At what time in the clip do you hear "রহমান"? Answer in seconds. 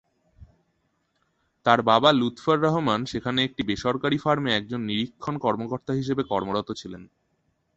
2.59-2.99